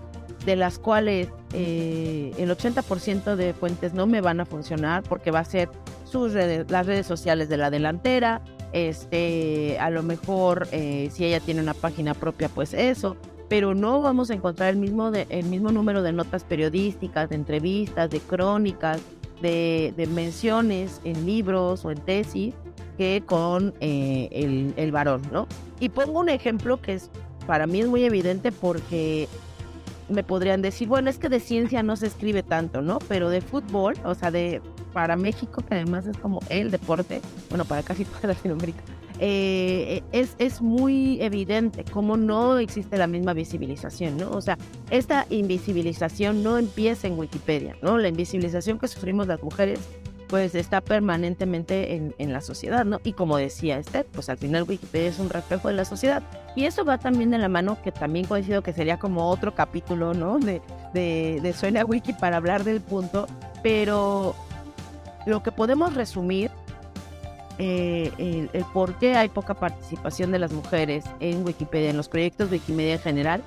[0.45, 5.40] de las cuales eh, el 80% de fuentes no me van a funcionar porque va
[5.40, 5.69] a ser
[6.05, 8.40] sus redes, las redes sociales de la delantera,
[8.73, 13.16] este, a lo mejor eh, si ella tiene una página propia, pues eso,
[13.51, 18.09] pero no vamos a encontrar el mismo, el mismo número de notas periodísticas, de entrevistas,
[18.09, 19.01] de crónicas,
[19.43, 22.55] de, de menciones en libros o en tesis
[22.97, 25.49] que con eh, el, el varón, ¿no?
[25.81, 27.11] Y pongo un ejemplo que es
[27.49, 29.27] para mí es muy evidente porque
[30.09, 33.01] me podrían decir, bueno, es que de ciencia no se escribe tanto, ¿no?
[33.09, 37.65] Pero de fútbol, o sea, de para México, que además es como el deporte, bueno,
[37.65, 38.83] para casi toda Latinoamérica,
[39.23, 44.31] eh, es, es muy evidente cómo no existe la misma visibilización, ¿no?
[44.31, 44.57] O sea,
[44.91, 47.99] esta invisibilización no empieza en Wikipedia, ¿no?
[47.99, 49.79] La invisibilización que sufrimos las mujeres
[50.27, 53.01] pues está permanentemente en, en, la sociedad, ¿no?
[53.05, 56.23] Y como decía Esther, pues al final Wikipedia es un reflejo de la sociedad.
[56.57, 60.15] Y eso va también de la mano, que también coincido que sería como otro capítulo,
[60.15, 60.39] ¿no?
[60.39, 60.63] De,
[60.95, 63.27] de, de Suena Wiki para hablar del punto,
[63.63, 64.35] pero
[65.27, 66.51] lo que podemos resumir,
[67.62, 72.09] eh, el, el por qué hay poca participación de las mujeres en Wikipedia, en los
[72.09, 73.42] proyectos Wikimedia en general,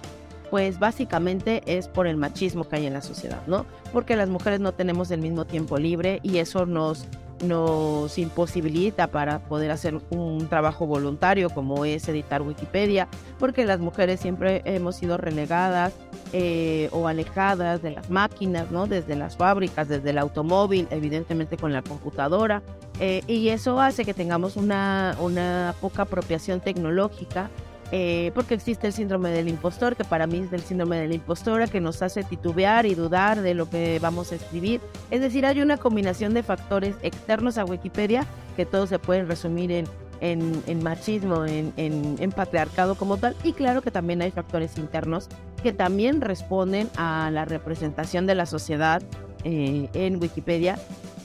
[0.52, 3.66] pues básicamente es por el machismo que hay en la sociedad, ¿no?
[3.92, 7.08] Porque las mujeres no tenemos el mismo tiempo libre y eso nos,
[7.44, 13.08] nos imposibilita para poder hacer un trabajo voluntario como es editar Wikipedia,
[13.40, 15.92] porque las mujeres siempre hemos sido relegadas
[16.34, 18.86] eh, o alejadas de las máquinas, ¿no?
[18.86, 22.62] Desde las fábricas, desde el automóvil, evidentemente con la computadora,
[23.00, 27.50] eh, y eso hace que tengamos una, una poca apropiación tecnológica
[27.96, 31.14] eh, porque existe el síndrome del impostor, que para mí es el síndrome de la
[31.14, 34.82] impostora, que nos hace titubear y dudar de lo que vamos a escribir.
[35.12, 38.26] Es decir, hay una combinación de factores externos a Wikipedia
[38.56, 39.86] que todos se pueden resumir en,
[40.22, 45.30] en, en machismo, en, en, patriarcado como tal, y claro que también hay factores internos
[45.62, 49.04] que también responden a la representación de la sociedad
[49.44, 50.80] eh, en Wikipedia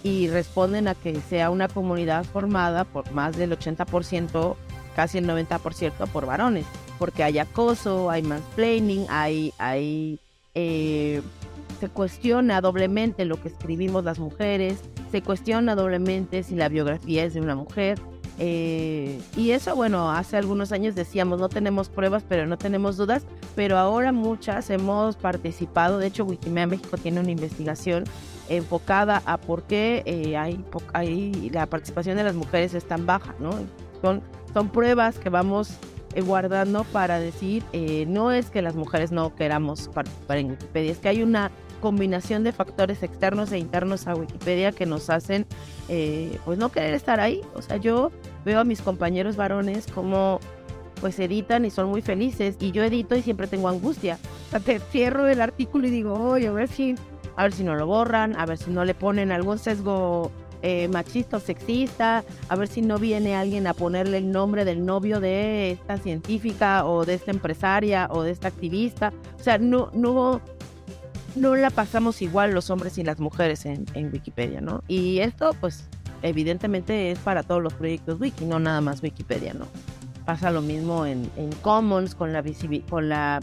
[0.08, 4.56] y responden a que sea una comunidad formada por más del 80%
[4.96, 6.64] casi el 90% por varones,
[6.98, 10.18] porque hay acoso, hay mansplaining, hay, hay
[10.54, 11.22] eh,
[11.78, 14.80] se cuestiona doblemente lo que escribimos las mujeres,
[15.12, 18.00] se cuestiona doblemente si la biografía es de una mujer.
[18.40, 23.24] Eh, y eso, bueno, hace algunos años decíamos, no tenemos pruebas, pero no tenemos dudas,
[23.54, 28.04] pero ahora muchas hemos participado, de hecho Wikimedia México tiene una investigación
[28.48, 33.34] enfocada a por qué eh, hay, hay, la participación de las mujeres es tan baja,
[33.38, 33.50] ¿no?
[34.02, 35.70] Son son pruebas que vamos
[36.14, 40.92] eh, guardando para decir, eh, no es que las mujeres no queramos participar en Wikipedia,
[40.92, 45.46] es que hay una combinación de factores externos e internos a Wikipedia que nos hacen
[45.88, 47.40] eh, pues no querer estar ahí.
[47.54, 48.10] O sea, yo
[48.44, 50.40] veo a mis compañeros varones como
[51.00, 54.18] pues editan y son muy felices y yo edito y siempre tengo angustia.
[54.48, 56.96] O sea, te cierro el artículo y digo, oye, a ver si,
[57.38, 60.88] a ver si no lo borran, a ver si no le ponen algún sesgo eh,
[60.88, 65.20] machista o sexista, a ver si no viene alguien a ponerle el nombre del novio
[65.20, 69.12] de esta científica o de esta empresaria o de esta activista.
[69.38, 70.40] O sea, no, no,
[71.36, 74.82] no la pasamos igual los hombres y las mujeres en, en Wikipedia, ¿no?
[74.88, 75.84] Y esto, pues,
[76.22, 79.66] evidentemente es para todos los proyectos Wiki, no nada más Wikipedia, ¿no?
[80.26, 82.42] Pasa lo mismo en, en Commons con la,
[82.90, 83.38] con la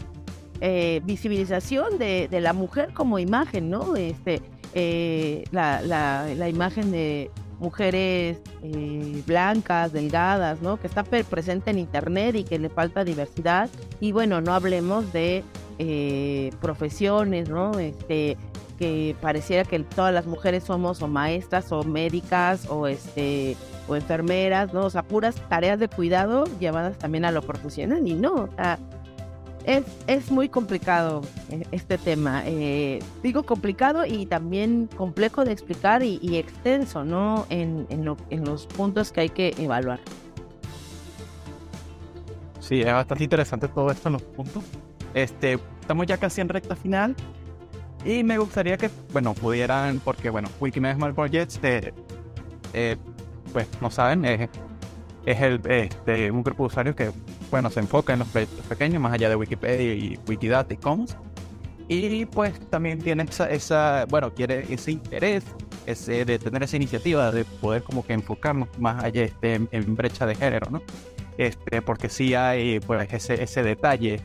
[0.60, 3.96] eh, visibilización de, la mujer como imagen, ¿no?
[3.96, 4.42] Este,
[4.74, 10.78] eh, la, imagen de mujeres eh, blancas, delgadas, ¿no?
[10.78, 13.68] Que está presente en internet y que le falta diversidad.
[14.00, 15.44] Y bueno, no hablemos de
[16.60, 17.78] profesiones, ¿no?
[17.78, 18.36] Este,
[18.78, 23.56] que pareciera que todas las mujeres somos o maestras o médicas o este
[23.88, 24.86] o enfermeras, ¿no?
[24.86, 28.78] O sea, puras tareas de cuidado llevadas también a lo profesional y no, o sea,
[29.66, 32.42] es, es muy complicado eh, este tema.
[32.46, 37.46] Eh, digo complicado y también complejo de explicar y, extenso, ¿no?
[37.50, 40.00] En, en, lo, en, los puntos que hay que evaluar.
[42.60, 44.62] Sí, es bastante interesante todo esto en los puntos.
[45.14, 47.14] Este, estamos ya casi en recta final
[48.04, 51.92] y me gustaría que, bueno, pudieran, porque, bueno, Wikimedia Smart Projects, eh,
[52.72, 52.96] eh,
[53.52, 54.48] pues, no saben, es,
[55.24, 57.10] es el, este, un grupo de usuarios que
[57.50, 61.16] bueno, se enfoca en los proyectos pequeños, más allá de Wikipedia y Wikidata y Commons.
[61.88, 65.44] Y pues también tiene esa, esa, bueno, quiere ese interés
[65.86, 69.94] ese, de tener esa iniciativa de poder como que enfocarnos más allá este, en, en
[69.94, 70.82] brecha de género, ¿no?
[71.38, 74.20] Este, porque sí hay pues ese, ese detalle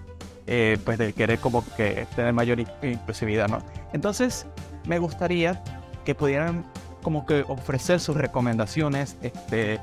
[0.47, 3.59] eh, pues de querer como que tener mayor inclusividad, ¿no?
[3.93, 4.47] Entonces
[4.87, 5.63] me gustaría
[6.03, 6.65] que pudieran
[7.03, 9.79] como que ofrecer sus recomendaciones este,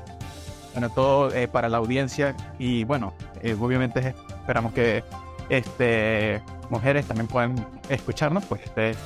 [0.73, 5.03] bueno, todo eh, para la audiencia y bueno, eh, obviamente esperamos que
[5.49, 8.97] este, mujeres también puedan escucharnos, pues este es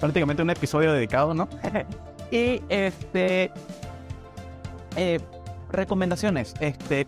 [0.00, 1.48] prácticamente un episodio dedicado, ¿no?
[2.30, 3.50] y este
[4.96, 5.20] eh,
[5.70, 7.06] recomendaciones este,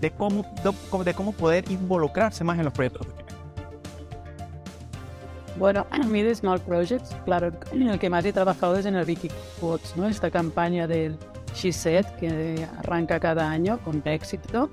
[0.00, 3.06] de, cómo, de, de, cómo poder involucrarse más en los proyectos.
[5.56, 8.94] Bueno, a mí de Small Projects, claro, en el que más he trabajado es en
[8.94, 10.06] el Vicky Quotes, ¿no?
[10.06, 11.18] Esta campaña del
[11.54, 14.70] She Said que arranca cada año con éxito.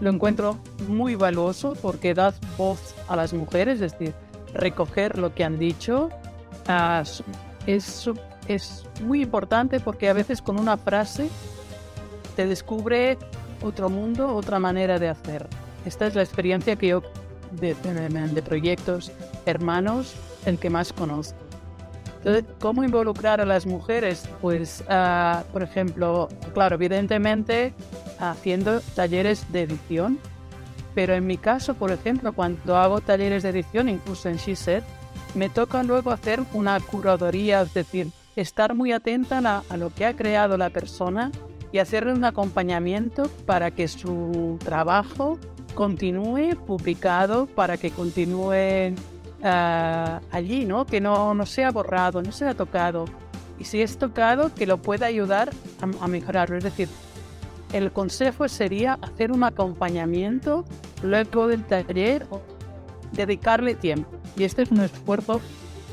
[0.00, 4.14] Lo encuentro muy valioso porque da voz a las mujeres, es decir,
[4.54, 6.08] recoger lo que han dicho.
[6.68, 7.04] Uh,
[7.66, 8.08] es,
[8.48, 11.28] es muy importante porque a veces con una frase
[12.36, 13.18] te descubre
[13.62, 15.46] otro mundo, otra manera de hacer.
[15.84, 17.02] Esta es la experiencia que yo
[17.52, 19.10] de, de, proyectos
[19.46, 20.14] hermanos
[20.46, 21.38] el que más conozco.
[22.18, 24.28] Entonces, ¿cómo involucrar a las mujeres?
[24.42, 27.72] Pues, uh, por ejemplo, claro, evidentemente
[28.18, 30.18] haciendo talleres de edición,
[30.94, 34.84] pero en mi caso, por ejemplo, cuando hago talleres de edición, incluso en SheSet,
[35.34, 40.14] me toca luego hacer una curaduría, es decir, estar muy atenta a lo que ha
[40.14, 41.30] creado la persona
[41.72, 45.38] y hacerle un acompañamiento para que su trabajo
[45.74, 48.94] continúe publicado, para que continúe
[49.42, 50.86] uh, allí, ¿no?
[50.86, 53.04] Que no, no sea borrado, no sea tocado.
[53.58, 55.50] Y si es tocado, que lo pueda ayudar
[55.80, 56.56] a, a mejorarlo.
[56.56, 56.88] Es decir,
[57.72, 60.64] el consejo sería hacer un acompañamiento
[61.02, 62.40] luego del taller o
[63.12, 64.10] dedicarle tiempo.
[64.36, 65.40] Y este es un esfuerzo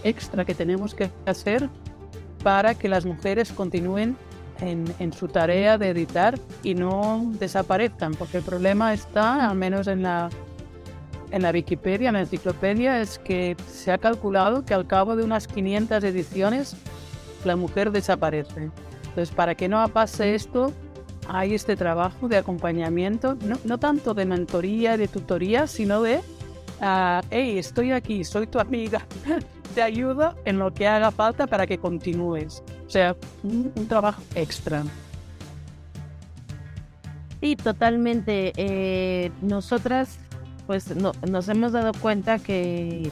[0.04, 1.70] extra que tenemos que hacer
[2.44, 4.16] para que las mujeres continúen
[4.62, 10.04] en, su tarea de editar y no desaparezcan, porque el problema está, al menos en
[10.04, 10.30] la,
[11.32, 15.24] en la Wikipedia, en la enciclopedia, es que se ha calculado que al cabo de
[15.24, 16.76] unas 500 ediciones
[17.44, 18.70] la mujer desaparece.
[19.04, 20.72] Entonces, para que no pase esto,
[21.28, 26.18] hay este trabajo de acompañamiento, no, no tanto de mentoría, de tutoría, sino de,
[26.82, 29.06] uh, hey, estoy aquí, soy tu amiga,
[29.76, 32.64] te ayudo en lo que haga falta para que continúes.
[32.86, 34.84] O sea, un, trabajo extra.
[37.42, 38.54] Sí, totalmente.
[38.56, 40.20] Eh, nosotras,
[40.68, 43.10] pues, no, nos hemos dado cuenta que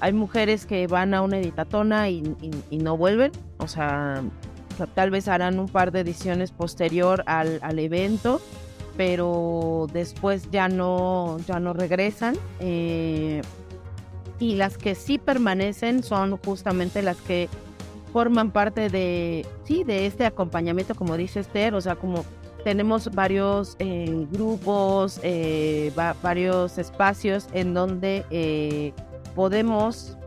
[0.00, 2.22] hay mujeres que van a una editatona y,
[2.70, 3.30] no vuelven.
[3.58, 4.22] O sea,
[4.94, 8.40] tal vez harán un par de ediciones posterior al, al evento,
[8.96, 12.36] pero después ya no, ya no regresan.
[12.60, 13.42] Eh,
[14.40, 17.48] y las que sí permanecen son justamente las que
[18.12, 22.24] forman parte de, sí, de este acompañamiento, como dice Esther, o sea, como
[22.68, 25.90] tenemos varios eh, grupos, eh,
[26.22, 28.92] varios espacios en donde eh,
[29.34, 30.18] podemos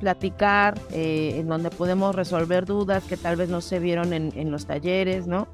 [0.00, 5.28] platicar, en donde podemos resolver dudas que tal vez no se vieron en, los talleres,
[5.28, 5.46] ¿no?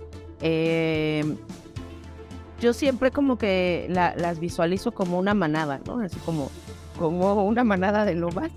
[2.58, 6.00] yo siempre como que las visualizo como una manada, ¿no?
[6.00, 6.50] Así como
[6.98, 8.50] como una manada de lobas,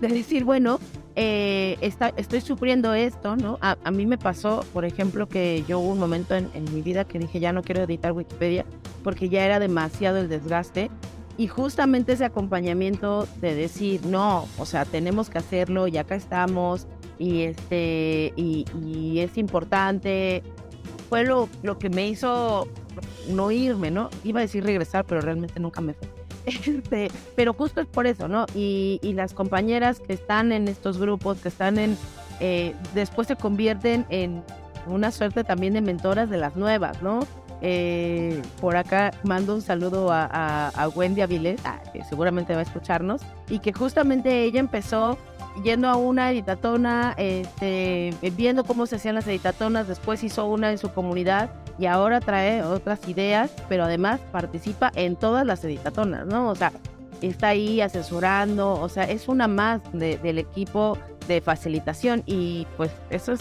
[0.00, 0.80] de decir, bueno,
[1.16, 3.58] eh, estoy sufriendo esto, ¿no?
[3.60, 7.18] A, mí me pasó, por ejemplo, que yo hubo un momento en, mi vida que
[7.18, 8.64] dije, ya no quiero editar Wikipedia
[9.04, 10.90] porque ya era demasiado el desgaste.
[11.36, 16.86] Y justamente ese acompañamiento de decir, no, o sea, tenemos que hacerlo y acá estamos
[17.18, 20.42] y, este, y, es importante,
[21.08, 22.68] fue lo, lo que me hizo
[23.28, 24.10] no irme, ¿no?
[24.22, 26.23] Iba a decir regresar, pero realmente nunca me fue.
[26.66, 28.46] Este, pero justo es por eso, ¿no?
[28.54, 31.96] Y, las compañeras que están en estos grupos, que están en,
[32.40, 34.42] eh, después se convierten en
[34.86, 37.20] una suerte también de mentoras de las nuevas, ¿no?
[37.62, 43.22] Eh, por acá mando un saludo a, Wendy Avilés, ah, que seguramente va a escucharnos,
[43.48, 45.16] y que justamente ella empezó
[45.62, 50.78] yendo a una editatona, este, viendo cómo se hacían las editatonas, después hizo una en
[50.78, 56.48] su comunidad y ahora trae otras ideas, pero además participa en todas las editatonas, ¿no?
[56.48, 56.72] O sea,
[57.20, 63.32] está ahí asesorando, o sea, es una más del equipo de facilitación y pues eso
[63.32, 63.40] es,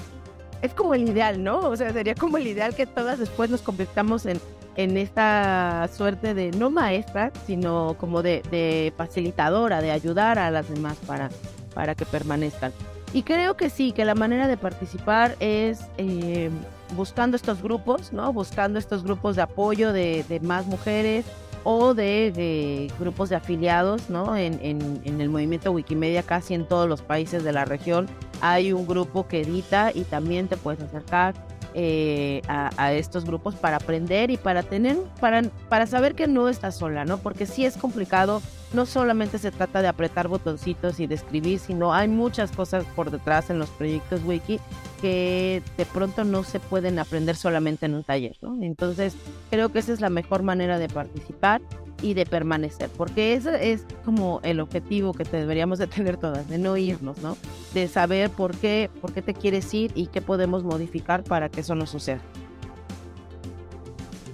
[0.62, 1.60] es como el ideal, ¿no?
[1.60, 4.40] O sea, sería como el ideal que todas después nos convirtamos en,
[4.76, 10.70] en esta suerte de no maestra, sino como de, de facilitadora, de ayudar a las
[10.70, 11.30] demás para,
[11.74, 12.72] para que permanezcan.
[13.14, 16.50] Y creo que sí, que la manera de participar es eh,
[16.96, 18.34] buscando estos grupos, ¿no?
[18.34, 21.26] Buscando estos grupos de apoyo de, más mujeres
[21.64, 24.36] o de, grupos de afiliados, ¿no?
[24.36, 28.08] En, en, el movimiento Wikimedia, casi en todos los países de la región,
[28.42, 31.36] hay un grupo que edita y también te puedes acercar
[31.76, 36.76] eh, a, estos grupos para aprender y para tener, para, para saber que no estás
[36.76, 37.18] sola, ¿no?
[37.18, 38.42] Porque sí es complicado,
[38.74, 43.12] no solamente se trata de apretar botoncitos y de escribir, sino hay muchas cosas por
[43.12, 44.60] detrás en los proyectos wiki
[45.02, 48.62] que de pronto no se pueden aprender solamente en un taller, ¿no?
[48.62, 49.16] Entonces
[49.50, 51.62] creo que esa es la mejor manera de participar
[52.02, 56.58] y de permanecer, porque ese es como el objetivo que deberíamos de tener todas, de
[56.58, 57.38] no irnos, ¿no?
[57.74, 61.62] De saber por qué, por qué te quieres ir y qué podemos modificar para que
[61.62, 62.20] eso no suceda.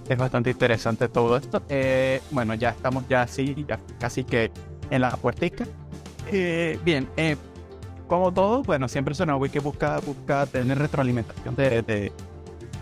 [0.08, 1.62] Es bastante interesante todo esto.
[1.70, 4.52] Eh, bueno, ya estamos ya así, ya casi que
[4.90, 5.66] en la puertica.
[6.32, 7.38] Eh, bien, eh,
[8.08, 12.12] como todo, bueno, siempre suena Wiki busca, busca tener retroalimentación de, de,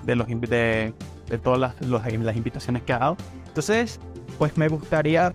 [0.06, 0.94] de los de,
[1.30, 3.18] de todas las, los- las invitaciones que ha dado.
[3.48, 4.00] Entonces,
[4.38, 5.34] pues me gustaría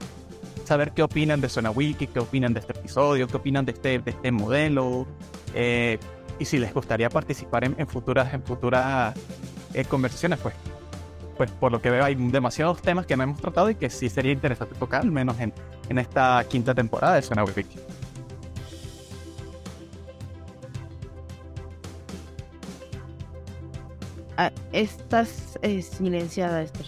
[0.64, 3.98] saber qué opinan de Suena Wiki, qué opinan de este episodio, qué opinan de este,
[3.98, 5.06] de este modelo,
[5.54, 5.98] eh,
[6.38, 9.14] y si les gustaría participar en, futuras, en futuras
[9.74, 10.54] eh, conversaciones, pues,
[11.36, 14.08] pues por lo que veo hay demasiados temas que no hemos tratado y que sí
[14.08, 15.52] sería interesante tocar, al menos en,
[15.88, 17.78] en esta quinta temporada de Suena Wiki.
[24.36, 26.86] Ah, estás eh, silenciada, Esther.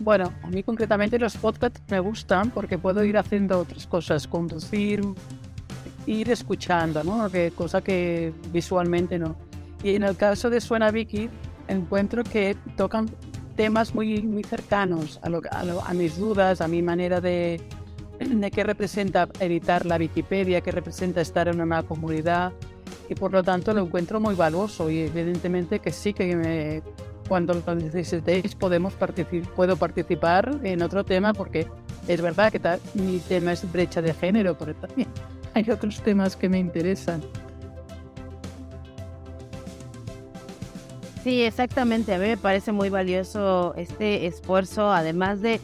[0.00, 5.02] Bueno, a mí concretamente los podcasts me gustan porque puedo ir haciendo otras cosas, conducir,
[6.06, 7.28] ir escuchando, ¿no?
[7.30, 9.36] Que, cosa que visualmente no.
[9.82, 11.28] Y en el caso de Suena Vicky,
[11.68, 13.10] encuentro que tocan
[13.56, 17.60] temas muy, muy cercanos a, lo- a lo- a mis dudas, a mi manera de,
[18.18, 22.52] de qué representa editar la Wikipedia, qué representa estar en una comunidad
[23.10, 26.82] y por lo tanto lo encuentro muy valioso y evidentemente que sí que me,
[27.30, 31.68] cuando lo necesitéis podemos partici- puedo participar en otro tema porque
[32.08, 32.60] es verdad que
[32.94, 35.06] mi tema es brecha de género, pero también
[35.54, 37.22] hay otros temas que me interesan.
[41.22, 42.12] Sí, exactamente.
[42.12, 45.60] A mí me parece muy valioso este esfuerzo, además de,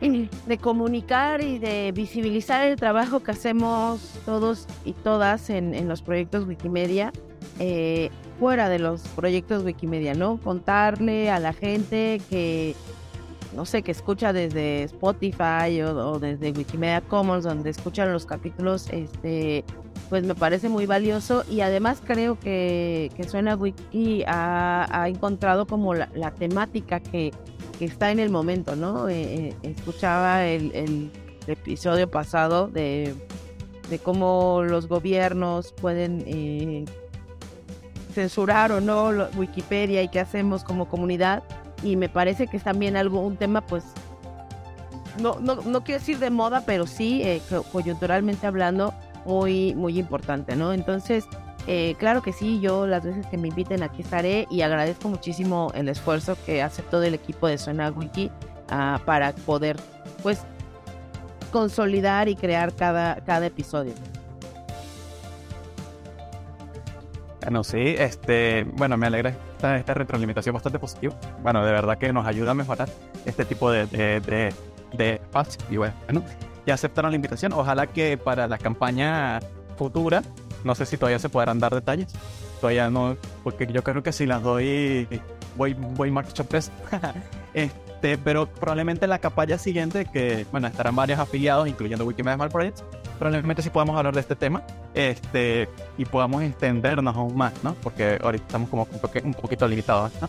[0.00, 6.02] de comunicar y de visibilizar el trabajo que hacemos todos y todas en, en los
[6.02, 7.12] proyectos Wikimedia,
[7.58, 10.38] eh, fuera de los proyectos Wikimedia, ¿no?
[10.38, 12.74] Contarle a la gente que,
[13.54, 19.64] no sé, que escucha desde Spotify o, desde Wikimedia Commons, donde escuchan los capítulos, este
[20.08, 25.94] pues me parece muy valioso y además creo que, que Suena Wiki ha, encontrado como
[25.94, 27.32] la, temática que,
[27.80, 29.08] está en el momento, ¿no?
[29.08, 31.10] Eh, eh, escuchaba el, el
[31.48, 33.14] episodio pasado de,
[33.90, 36.84] de cómo los gobiernos pueden eh,
[38.16, 41.42] censurar o no Wikipedia y qué hacemos como comunidad
[41.82, 43.84] y me parece que es también algo, un tema pues
[45.20, 48.94] no, no, no quiero decir de moda, pero sí eh, co- coyunturalmente hablando
[49.26, 50.72] muy, muy importante, ¿no?
[50.72, 51.24] Entonces,
[51.66, 55.70] eh, claro que sí, yo las veces que me inviten aquí estaré y agradezco muchísimo
[55.74, 58.30] el esfuerzo que hace todo el equipo de Suena Wiki
[58.70, 59.76] ah, para poder,
[60.22, 60.40] pues,
[61.52, 63.92] consolidar y crear cada, cada episodio.
[67.46, 71.14] Bueno, sí, este, bueno, me alegra esta, esta retroalimentación bastante positiva.
[71.44, 72.88] Bueno, de verdad que nos ayuda a mejorar
[73.24, 74.52] este tipo de, de, de,
[74.92, 75.20] de.
[75.70, 75.94] Y bueno,
[76.66, 77.52] ya aceptaron la invitación.
[77.52, 79.38] Ojalá que para la campaña
[79.78, 80.24] futura,
[80.64, 82.12] no sé si todavía se podrán dar detalles.
[82.60, 85.06] Todavía no, porque yo creo que si las doy,
[85.56, 86.72] voy, voy marcha sorpresa.
[87.54, 92.50] este, pero probablemente en la campaña siguiente, que bueno, estarán varios afiliados, incluyendo Wikimedia Smart
[92.50, 92.82] Projects,
[93.18, 94.62] probablemente sí podamos hablar de este tema
[94.94, 97.74] este, y podamos extendernos aún más, ¿no?
[97.82, 100.28] Porque ahorita estamos como un, poque- un poquito limitados, ¿no?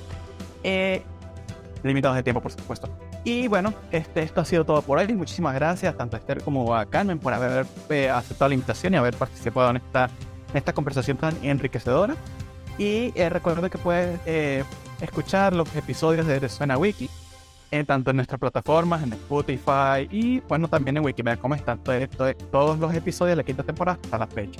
[0.64, 1.04] Eh,
[1.84, 2.90] limitados de tiempo, por supuesto.
[3.24, 5.14] Y bueno, este, esto ha sido todo por hoy.
[5.14, 8.98] Muchísimas gracias tanto a Esther como a Carmen por haber eh, aceptado la invitación y
[8.98, 10.06] haber participado en esta,
[10.52, 12.16] en esta conversación tan enriquecedora.
[12.78, 14.64] Y eh, recuerda que puedes eh,
[15.02, 17.10] escuchar los episodios de, de Suena Wiki
[17.72, 22.08] eh, tanto en nuestras plataformas, en Spotify y bueno, también en Wikimedia como están to-
[22.10, 24.60] to- todos los episodios de la quinta temporada hasta la fecha.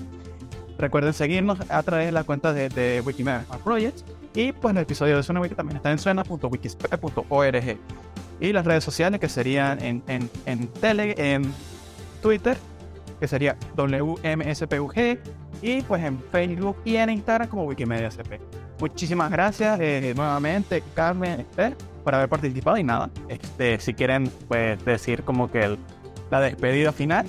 [0.78, 4.06] Recuerden seguirnos a través de la cuenta de, de Wikimedia Projects
[4.36, 7.78] y pues los episodios de Suena Wiki también están en suena.wikisp.org
[8.40, 11.54] y las redes sociales que serían en, en, en en
[12.22, 12.58] Twitter,
[13.20, 15.18] que sería WMSPUG
[15.62, 18.40] y pues en Facebook y en Instagram como Wikimedia CP.
[18.80, 21.76] Muchísimas gracias eh, nuevamente, Carmen, Esther,
[22.08, 25.78] por haber participado y nada, este, si quieren pues decir como que el-
[26.32, 27.28] la despedida final.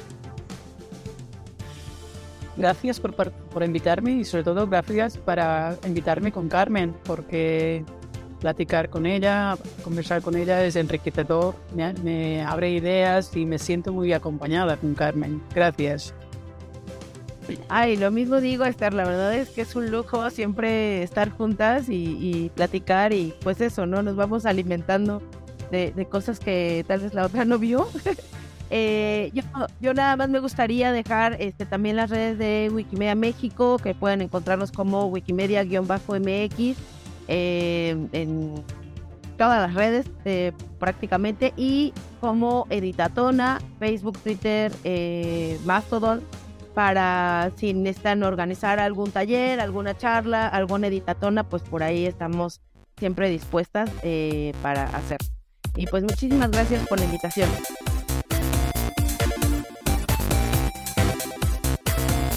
[2.57, 7.85] Gracias por, por invitarme y sobre todo gracias para invitarme con Carmen, porque
[8.39, 13.93] platicar con ella, conversar con ella es enriquecedor, me, me abre ideas y me siento
[13.93, 15.43] muy acompañada con Carmen.
[15.53, 16.15] Gracias.
[17.69, 21.87] Ay, lo mismo digo, Esther, la verdad es que es un lujo siempre estar juntas
[21.89, 24.03] y, platicar y pues eso, ¿no?
[24.03, 25.23] Nos vamos alimentando
[25.71, 27.89] de, de cosas que tal vez la otra no vio.
[28.71, 29.43] Eh, yo,
[29.81, 34.21] yo nada más me gustaría dejar este, también las redes de Wikimedia México, que pueden
[34.21, 36.77] encontrarnos como Wikimedia-MX
[37.29, 38.63] eh, en
[39.39, 46.21] todas las redes eh, prácticamente y como Editatona, Facebook, Twitter, eh, Mastodon
[46.69, 52.61] para si necesitan organizar algún taller, alguna charla, alguna editatona, pues por ahí estamos
[52.99, 55.19] siempre dispuestas eh, para hacer.
[55.77, 57.49] Y pues muchísimas gracias por la invitación.